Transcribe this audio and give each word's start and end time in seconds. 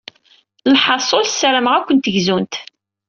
Lḥaṣul, 0.73 1.25
ssarameɣ 1.29 1.73
ad 1.75 1.85
kem-gzunt. 1.87 2.55